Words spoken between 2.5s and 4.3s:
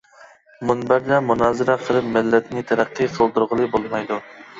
تەرەققىي قىلدۇرغىلى بولمايدۇ.